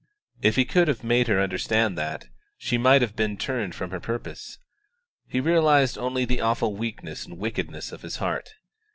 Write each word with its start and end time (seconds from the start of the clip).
If 0.41 0.55
he 0.55 0.65
could 0.65 0.87
have 0.87 1.03
made 1.03 1.27
her 1.27 1.39
understand 1.39 1.95
that, 1.95 2.25
she 2.57 2.75
might 2.75 3.03
have 3.03 3.15
been 3.15 3.37
turned 3.37 3.75
from 3.75 3.91
her 3.91 3.99
purpose. 3.99 4.57
He 5.27 5.39
realised 5.39 5.95
only 5.95 6.25
the 6.25 6.41
awful 6.41 6.73
weakness 6.75 7.27
and 7.27 7.37
wickedness 7.37 7.91
of 7.91 8.01
his 8.01 8.15
heart. 8.15 8.55